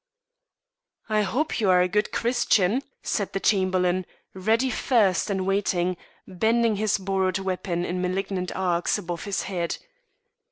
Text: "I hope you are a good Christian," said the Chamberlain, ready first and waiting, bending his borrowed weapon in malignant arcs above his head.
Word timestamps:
"I 1.09 1.21
hope 1.21 1.59
you 1.61 1.69
are 1.69 1.81
a 1.83 1.87
good 1.87 2.11
Christian," 2.11 2.81
said 3.03 3.33
the 3.33 3.39
Chamberlain, 3.39 4.07
ready 4.33 4.71
first 4.71 5.29
and 5.29 5.45
waiting, 5.45 5.95
bending 6.27 6.77
his 6.77 6.97
borrowed 6.97 7.37
weapon 7.37 7.85
in 7.85 8.01
malignant 8.01 8.51
arcs 8.55 8.97
above 8.97 9.25
his 9.25 9.43
head. 9.43 9.77